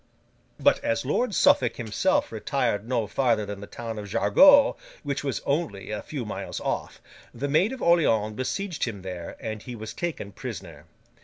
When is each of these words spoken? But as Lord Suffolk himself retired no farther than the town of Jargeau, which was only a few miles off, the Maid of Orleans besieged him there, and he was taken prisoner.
But 0.59 0.83
as 0.83 1.05
Lord 1.05 1.35
Suffolk 1.35 1.75
himself 1.75 2.31
retired 2.31 2.87
no 2.89 3.05
farther 3.05 3.45
than 3.45 3.59
the 3.61 3.67
town 3.67 3.99
of 3.99 4.09
Jargeau, 4.09 4.75
which 5.03 5.23
was 5.23 5.41
only 5.45 5.91
a 5.91 6.01
few 6.01 6.25
miles 6.25 6.59
off, 6.59 6.99
the 7.35 7.47
Maid 7.47 7.71
of 7.71 7.83
Orleans 7.83 8.33
besieged 8.33 8.85
him 8.85 9.03
there, 9.03 9.35
and 9.39 9.61
he 9.61 9.75
was 9.75 9.93
taken 9.93 10.31
prisoner. 10.31 10.85